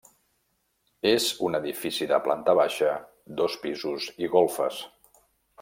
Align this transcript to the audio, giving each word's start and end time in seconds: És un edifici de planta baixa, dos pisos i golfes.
És 1.09 1.27
un 1.49 1.57
edifici 1.59 2.09
de 2.13 2.19
planta 2.29 2.57
baixa, 2.63 2.97
dos 3.43 3.61
pisos 3.67 4.11
i 4.29 4.35
golfes. 4.39 4.85